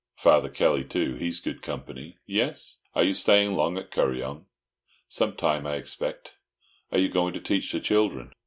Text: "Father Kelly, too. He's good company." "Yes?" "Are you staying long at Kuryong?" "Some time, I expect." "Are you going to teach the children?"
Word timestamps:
"Father 0.15 0.49
Kelly, 0.49 0.83
too. 0.83 1.13
He's 1.13 1.39
good 1.39 1.61
company." 1.61 2.17
"Yes?" 2.25 2.79
"Are 2.95 3.03
you 3.03 3.13
staying 3.13 3.53
long 3.53 3.77
at 3.77 3.91
Kuryong?" 3.91 4.47
"Some 5.07 5.35
time, 5.35 5.67
I 5.67 5.75
expect." 5.75 6.37
"Are 6.91 6.97
you 6.97 7.07
going 7.07 7.33
to 7.35 7.39
teach 7.39 7.71
the 7.71 7.79
children?" 7.79 8.33